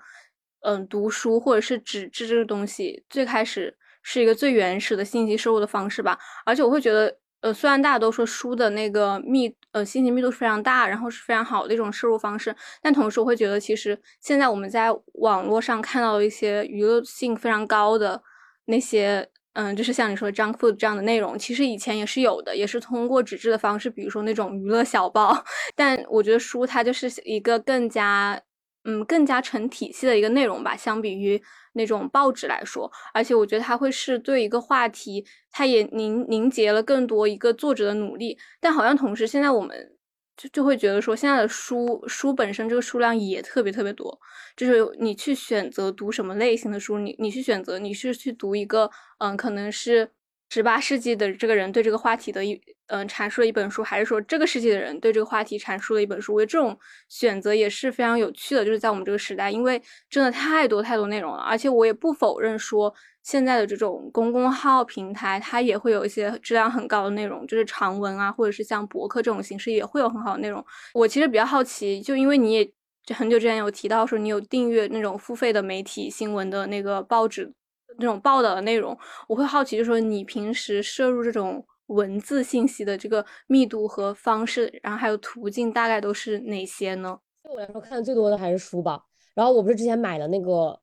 [0.62, 6.20] 嗯，读书或者是纸质这个东西，最开始是一个最原始的信息摄入的方式吧。
[6.46, 18.22] 而且我会觉得，呃，虽然大家都说书的那个密，呃，信息密度是非常大，然后是非常好的一种摄入方式，但同时我会觉得，其实现在我们在网络上看到的一些娱乐性非常高的
[18.66, 19.30] 那些。
[19.56, 25.44] 嗯，就是像你说 junk food 这样的内容，其实以前也是有的，也是通过纸质的方式，比如说那种娱乐小报。
[25.76, 28.40] 但我觉得书它就是一个更加，
[28.84, 31.42] 嗯，更加成体系的一个内容吧，相比于
[31.74, 32.92] 那种报纸来说。
[33.14, 38.38] 而且我觉得它会是对一个话题，它也凝凝结了更多一个作者的努力。
[38.60, 39.95] 但好像同时现在我们。
[40.38, 44.20] 就就会觉得说，现在的书书本身这个数量也特别特别多，
[44.58, 50.12] 就是你去选择读什么类型的书，你你去选择你是去读一个，嗯，可能是
[50.50, 56.78] 十八世纪的这个人对这个话题的一，嗯，阐述了一本书，还是说这个世纪的人对这个话题阐述了一本书，我觉得这种
[57.10, 62.94] 选择也是非常有趣的，就是在我们这个时代，因为真的太多太多内容了，而且我也不否认说。
[63.26, 70.64] 现在的这种公共号平台，它也会有一些质量很高的内容，就是长文啊，或者是像博客这种形式，也会有很好的内容。
[70.94, 72.64] 我其实比较好奇，就因为你也
[73.04, 77.52] 就很久之前有提到说你有订阅那种付费的媒体新闻的那个报纸
[77.98, 87.20] 那种报道的内容，我会好奇，就是说你平时摄入这种文字信息的这个密度和方式，然后还有途径，大概都是哪些呢？
[87.44, 89.06] 对我来说，看的最多的还是书吧。
[89.34, 90.80] 然后我不是之前买了那个。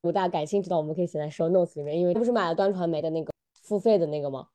[0.00, 3.32] 如果大家感兴趣的，我们可以写在 show notes 里面，因为不是买了端传媒的那个
[3.64, 4.46] 付费的那个吗？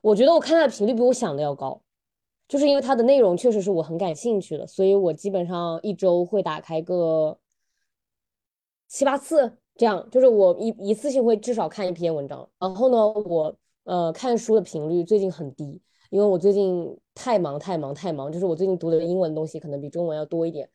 [0.00, 1.82] 我觉得我看它的频率比我想的要高，
[2.46, 7.36] 就是因为它的内容确实是我很感兴趣的，所以我基本上一周会打开个
[8.86, 12.48] 七八次，这样就是我一一次性会至少看一篇文章。
[12.58, 20.68] 然后呢，我呃看书的频率最近很低，因为我最近太忙太忙太忙，就是我最近读的英文东西可能比中文要多一点。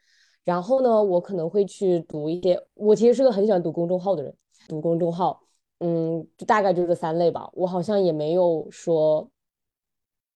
[0.44, 2.60] 然后呢，我可能会去读一些。
[2.74, 4.36] 我其实是个很喜欢读公众号的人，
[4.68, 5.40] 读公众号，
[5.80, 7.50] 嗯，就大概就这三类吧。
[7.54, 9.30] 我好像也没有说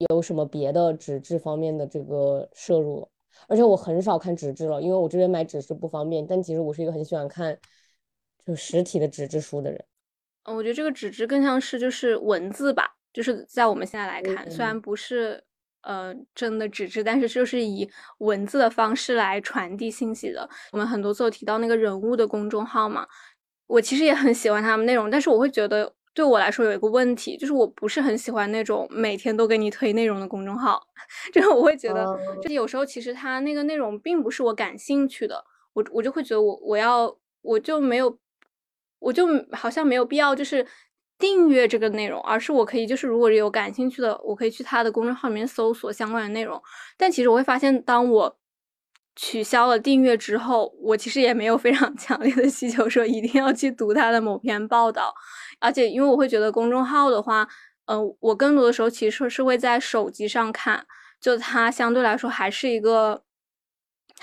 [0.09, 3.07] 有什么别的纸质方面的这个摄入了，
[3.47, 6.27] 而且我很少看纸质了，因为我这边买纸质不方便。
[6.27, 7.57] 但其实我是一个很喜欢看
[8.45, 9.85] 就实体的纸质书的人。
[10.43, 15.43] 嗯，我觉得这个纸质更像是就是文字吧，就是在我们现在来看，虽然不是。
[15.85, 17.85] 呃，真的纸质，但是就是以
[18.19, 20.49] 文字的方式来传递信息的。
[20.71, 23.05] 我们很多次有提到那个人物的公众号嘛，
[23.67, 30.81] 我其实也很喜欢他们内容，但是我会觉得对我来说有一个问题，就是我不是很喜欢那种每天都给你推内容的公众号。
[31.33, 38.17] 就是我会觉得，就有时候其实他那个内容并不是我感兴趣的，我我就会觉得我我要我就没有，
[39.03, 40.65] 我就好像没有必要就是。
[41.19, 46.61] 订阅这个内容，而是我可以就是如果有感兴趣的，我可以去他的公众号里面搜索相关的内容。
[46.97, 48.37] 但其实我会发现，当我
[49.15, 55.13] 取消了订阅之后，我其实也没有非常 强烈的需求说一定要去读他的某篇报道。
[55.59, 57.47] 而且因为我会觉得公众号的话，
[57.85, 60.85] 嗯，我更多的时候其实是会在手机上看，
[61.21, 63.23] 就它相对来说还是一个。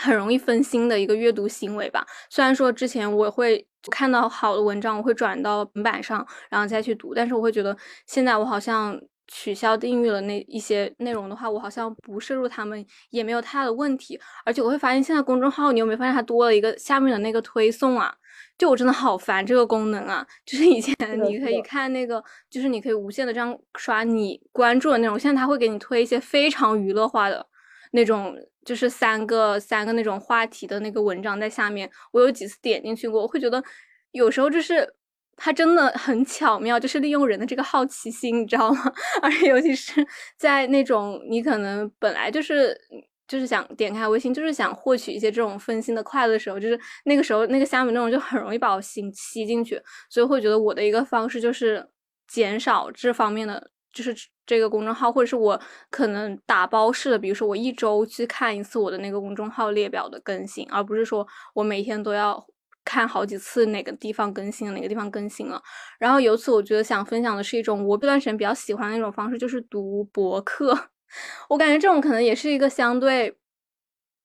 [0.01, 2.07] 很容易分心的一个阅读行为吧。
[2.31, 14.19] 虽然说之前我会看到好的文章，我会转到平板上，然后再去读，但是我会觉得现在我好像取消订阅了那一些内容的话，我好像不摄入他们也没有太大的问题。
[14.45, 18.15] 而且我会发现现在公众号，你有没有发现它多了一个下面的那个推送啊？
[18.59, 20.27] 就我真的好烦这个功能啊！
[20.45, 27.47] 就是以前你可以看那个，就是你可以无限的这样刷你关注的内容，现在它会给你推一些非常娱乐化的
[27.93, 28.35] 那种。
[28.65, 33.63] 就是三个三个那种话题的那个文章在下面，我有几次点进去过，我会觉得
[34.13, 34.95] 有时候就是
[35.37, 38.93] 它真的很巧妙，就是利用人的这个好奇心，你知道吗？
[39.23, 40.07] 而且尤其是
[40.37, 42.79] 在那种你可能本来就是
[43.27, 49.81] 就是想点开微信，就是想获取一些这种分心的快乐的时候，就是那个时候那个虾米内容就很容易把我心吸进去，
[50.11, 51.89] 所以会觉得我的一个方式就是
[52.29, 54.15] 减少这方面的，就是
[54.47, 55.61] 这个公众号，或者是我
[55.91, 62.45] 可能打包式的，比如说我一周去看一次我的那个公众号列表的更新，而不是说我每天都要
[62.85, 65.63] 看好几次哪个地方更新了，哪个地方更新了。
[65.99, 70.77] 然后由此我觉得想分享的是一种我这段时间比较喜欢的一种方式，就是读博客。
[71.49, 73.37] 我感觉这种可能也是一个相对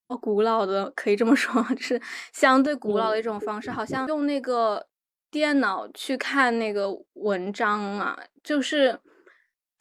[0.08, 2.00] 哦古老的，可以这么说， 就是
[2.32, 3.72] 相对古老的一种方式。
[3.72, 4.88] 好像用那个
[5.32, 9.00] 电脑去看那个文章啊，就是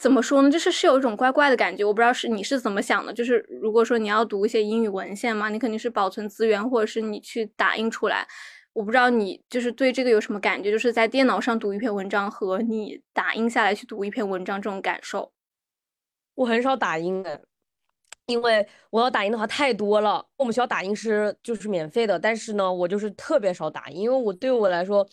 [0.05, 0.51] 怎么说呢？
[0.51, 1.83] 就是是有一种怪怪的感觉。
[1.83, 3.11] 我不知道是你是怎么想的。
[3.11, 8.29] 就是如果说你要读一些英语文献嘛，你肯定是保存资源，或者是你去打印出来。
[8.75, 10.71] 我不知道你就是对这个有什么感觉？
[10.71, 15.33] 就是在电脑上读一篇文章和你打印下来去读一篇文章这种感受。
[16.35, 17.41] 我很少打印的，
[18.27, 20.23] 因为我要打印的话太多了。
[20.37, 25.09] 我们学校打印是就是免费的，但是呢，我就是特别少打印，因为我对我来说，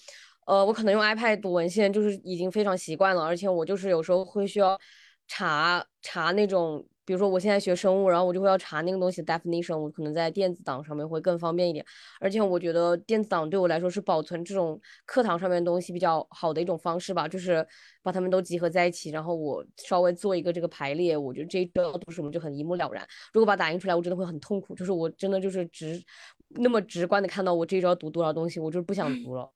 [0.52, 4.78] 呃，我可能用 iPad 读文献就是已经非常习惯了，而且我就是有时候会需要
[5.26, 6.86] 查查那种。
[7.04, 11.84] 比如说我现在学生物，然后我就会要查那个东西的 definition，我可能在电子档上面会更方便一点。
[12.20, 17.66] 而且我觉得电子档对我来说是保存这种课堂上面的东西比较好的一种方式吧，就是
[18.04, 23.06] 把它们都集合在一起，然后我稍微做一个这个排列，我觉得这一周要读什么就很一目了然。
[23.34, 26.02] 如果把打印出来，我真的会很痛苦，就是我真的就是直
[26.50, 29.50] 那么直观的看到我这一周要读多少东西，我就是不想 读了。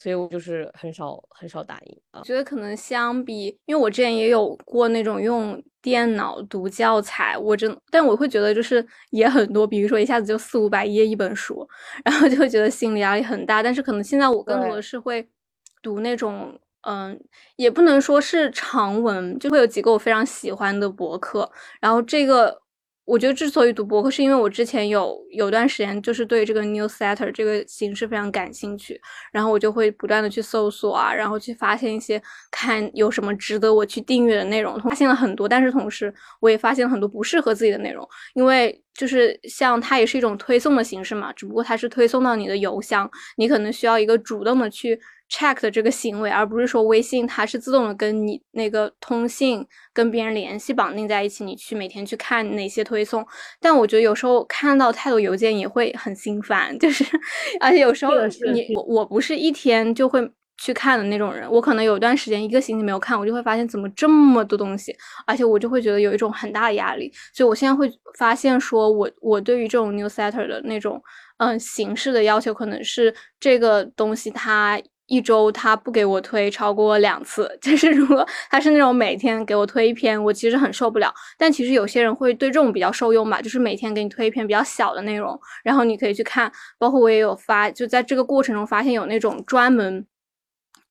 [0.00, 2.22] 所以我就是很少很少打印啊。
[2.22, 11.68] 觉得可能相比，因为我之前也有过那种用电脑读教材，我真，但我会觉得就是也很多，比如说一下子就四五百页一本书，
[12.04, 13.60] 然后就会觉得心理压力很大。
[13.60, 15.28] 但是可能现在我更多的是会
[15.82, 17.20] 读那种，嗯，
[17.56, 22.62] 也不能说是长文，就会有几个我非常喜欢的博客，然后这个。
[23.08, 29.00] 我觉得之所以读博客，是因为我之前有有段时间就是对这个 newsletter 这个形式非常感兴趣，
[29.32, 45.00] 然后我就会不断的去搜索啊，然后去发现一些看有什么值得我去订阅的内容，发现了很多，但是同时我也发现了很多不适合自己的内容，因为就是像它也是一种推送的形式嘛，只不过它是推送到你的邮箱，你可能需要一个主动的去。
[45.30, 53.26] Check 的这个行为，而不是说微信它是自动的跟你那个通信跟别人联系绑定在一起，你去每天去看哪些推送。
[53.60, 57.04] 但我觉得有时候看到太多邮件也会很心烦，就是
[57.60, 58.12] 而且有时候
[58.52, 60.20] 你我我不是一天就会
[60.56, 67.12] 去看的那种人，我可能有段时间一个星期没有看，我就会发现怎么这么多东西，而且我就会觉得有一种很大的压力。
[67.34, 71.00] 所以我现在会发现说，我我对于这种 newsletter 的那种
[71.36, 74.80] 嗯形式的要求，可能是这个东西它。
[75.08, 81.12] 一周他不给我推超过两次， 就是如果他是那种每天给我推一篇，我其实很受不了。
[81.36, 86.52] 但其实有些人会对这种比较受用吧，就是每天给你推一篇比较小的内容，然后你可以去看。
[86.78, 90.06] 包括我也有发，就在这个过程中发现有那种专门。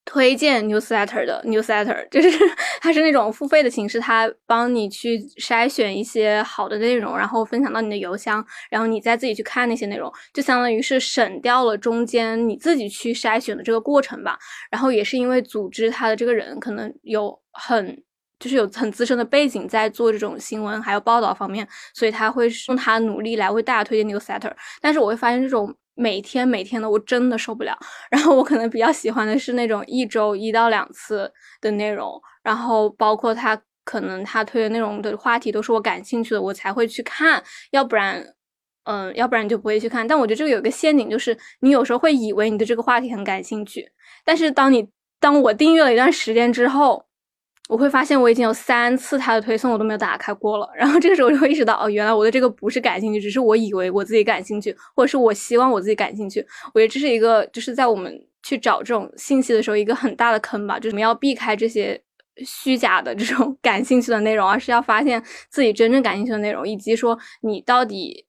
[0.10, 2.30] 推荐 newsletter 的 newsletter 就是
[2.80, 14.39] 它是那种付费的形式，它帮你去筛选一些好的内容，然后分享到你的邮箱，然后你再自己去看那些内容，就相当于是省掉了中间你自己去筛选的这个过程吧。
[14.72, 18.01] 然后也是因为组织他的这个人可能有很
[18.39, 24.53] 就是有很资深的背景在做这种新闻还有报道方面，所以他会用他的努力来为大家推荐 newsletter。
[24.80, 25.76] 但是我会发现这种。
[25.98, 27.76] 每天每天的我真的受不了，
[28.12, 38.24] 然后我可能比较喜欢的是那种一周一到两次的内容，然后包括他可能他推的内容的话题都是我感兴趣的，我才会去看，要不然，
[38.84, 40.08] 嗯，要不然你就不会去看。
[40.08, 43.89] 但我觉得这个有个陷阱，就是你有时候会以为你对这个话题很感兴趣，
[44.24, 44.88] 但是当你
[45.20, 47.07] 当我订阅了一段时间之后。
[47.68, 56.45] 我会发现我已经有三次他的推送我都没有打开过了，然后这个时候就会意识到，哦，原来我对这个不是感兴趣，只是我以为我自己感兴趣，或者是我希望我自己感兴趣。
[56.74, 62.01] 我觉得这是一个，就是在我们去找这种信息的时候，一个很大的坑吧，就是我们要避开这些
[62.45, 68.26] 虚假的这种 感兴趣的内容，而是要发现自己真正感兴趣的内容，以及说你到底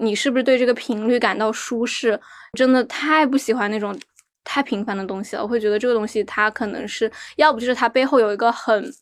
[0.00, 2.20] 你是不是对这个频率感到舒适。
[2.58, 3.98] 真的太不喜欢那种。
[4.44, 8.92] 太平凡的东西了，我会觉得这个东西它可能是要不就是它背后有一个很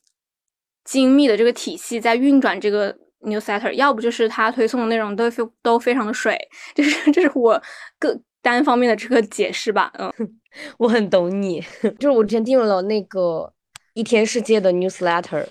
[0.84, 6.36] 精密的这个体系在运转这个 newsletter，要不就是它推送的内容都非都非常的水，
[6.74, 7.62] 就是这是我
[7.99, 9.93] 各单方面的这个解释吧。
[9.99, 10.12] 嗯，
[10.78, 11.61] 我很懂你，
[12.01, 13.53] 就是我之前订了那个
[13.95, 15.47] 一天世界的 newsletter，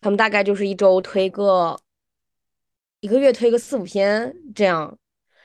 [0.00, 1.78] 他们大概就是一周推个
[3.00, 4.98] 一个月推个四五篇这样。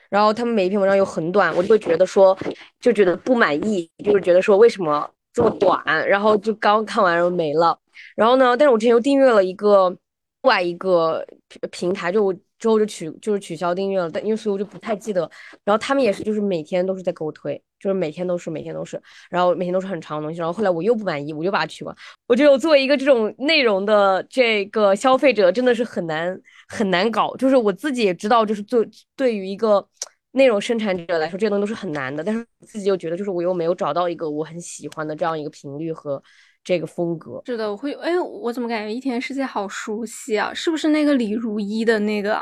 [0.08, 2.36] 然后他们每一篇文章又很短，我就会觉得说，
[2.80, 7.78] 就觉得不满意，就是觉得说为什么这么短，然后就刚看完然后没了。
[8.16, 9.98] 然后呢，但是我之前又订阅了一个另
[10.42, 11.24] 外一个
[11.70, 15.30] 平台，就我之后就取就是取消订阅了，但因为所以我就不太记得。
[15.64, 19.00] 然后他们也是，就是每天都是在给我推，就是每天都是每天都是，
[19.30, 20.38] 然后每天都是很长的东西。
[20.40, 21.94] 然后后来我又不满意，我就把它取关。
[22.26, 27.34] 我觉得我作为一个这种内容的这个消费者，真的是很难很难搞。
[27.36, 29.86] 就是我自己也知道，就是对对于一个
[30.32, 32.24] 内容生产者来说，这些东西都是很难的。
[32.24, 36.22] 但是自己又觉得，就是我又没有找到一个我很喜欢的这样一个频率和。
[36.68, 40.52] 这个风格是的，我会哎，我怎么感觉一天世界好熟悉啊？
[40.52, 42.38] 是不是那个李如一的那个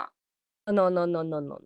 [0.65, 1.61] ？No no no no no，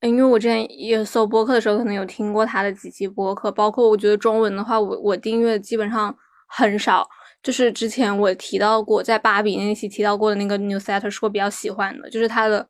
[0.00, 6.16] 因为我之前也搜播客的时候，可能有听过他的几期播客，包括我觉得中文的话，我我订阅基本上
[6.48, 7.06] 很少。
[7.42, 12.66] 就是之前我提到过，在芭比那期提到过的那个 Newsletter，是我比较喜欢的，就是它的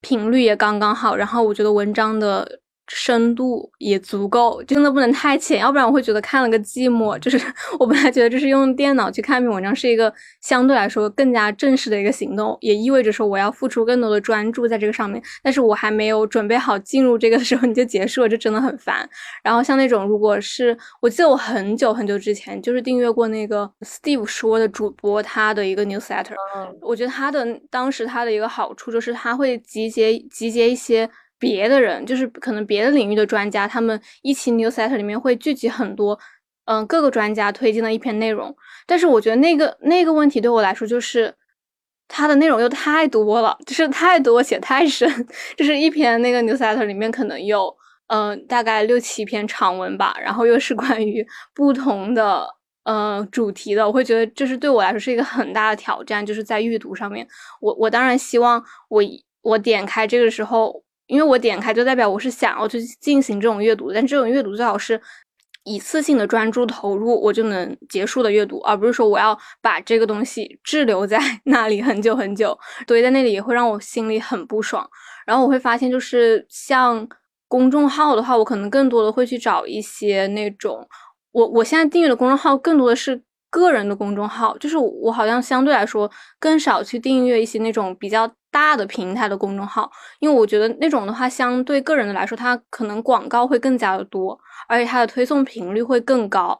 [0.00, 2.60] 频率也刚刚好，然后我觉得文章的。
[2.92, 7.16] 深度也足够，真的不能太浅，要不然我会觉得看了个寂寞。
[7.20, 7.40] 就是
[7.78, 15.22] 我本来觉得这是用电脑去看一篇文章，是一个相对来说更加正式的一个行动，也意味着说我要付出更多的专注在这个上面。
[15.40, 19.08] 但是我还没有准备好进入这个的 时候你就结束了，这真的很烦。
[19.44, 26.34] 然后像那种，如果是我记得我很久很久之前就是订阅过那个 Steve 说的主播他的一个 newsletter，
[26.80, 31.08] 我觉得他的当时他的一个好处就是他会集结集结一些。
[31.40, 36.16] 别的人就是可能别的领域的专家，他们一期 newsletter 里面会聚集很多，
[36.66, 38.54] 嗯，各个专家推荐的一篇内容。
[38.86, 41.34] 但是我觉得那个那个问题对我来说就是，
[42.06, 45.26] 它的内容又太多了，就是太多且太深。
[45.56, 47.74] 就是一篇那个 newsletter 里面可能有，
[48.08, 52.46] 嗯，大概六七篇长文吧，然后又是关于不同的，
[52.84, 53.86] 呃，主题的。
[53.86, 57.26] 我会觉得这是对我来说是一个很大的挑战，就是在阅读上面。
[57.62, 59.02] 我我当然希望我
[59.40, 60.84] 我点开这个时候。
[61.10, 65.00] 因为我点开就代表我是想要去进行这种阅读，但这种阅读最好是
[65.64, 72.56] 一次性的专注投入，我就能结束的阅读，而不是说我要把这个东西滞留在 那里很久很久，
[72.86, 74.88] 堆在那里也会让我心里很不爽。
[75.26, 77.08] 然后我会发现，就是像
[77.48, 80.86] 公众号的话，我可能更多的会去找一些那种，
[81.32, 83.22] 我我现在订阅的公众号更多的是。
[83.50, 89.90] 个人的公众号，就是我好像相对来说更少去订阅一些那种比较大的平台的公众号，
[90.20, 94.38] 因为我觉得那种的话，相对个人的来说，它可能广告会更加的多，
[94.68, 96.58] 而且它的推送频率会更高，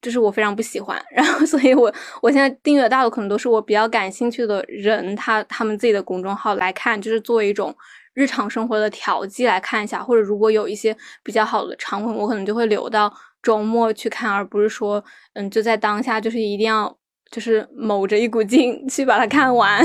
[0.00, 1.00] 就是我非常不喜欢。
[1.14, 7.74] 然后，所以我我现在订阅大的可能都是我比较感兴趣的人，他他们自己的公众号来看，就是作为一种
[8.14, 13.12] 日常生活的调剂来看一下，或者如果有一些比较好的长文，我可能就会留到。
[13.42, 15.02] 周末去看，而不是说，
[15.34, 16.96] 嗯，就在当下，就是一定要，
[17.30, 19.84] 就是卯着一股劲去把它看完。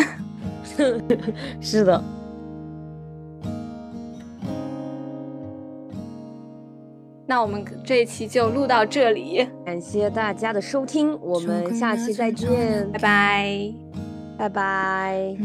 [1.59, 2.03] 是的。
[7.29, 13.73] 那我们这一期就录到这里，感谢大家的收听，我们下期再见，拜拜，
[14.37, 15.35] 拜拜。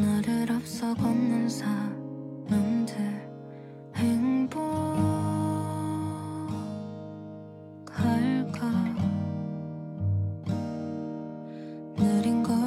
[12.02, 12.61] 느린 걸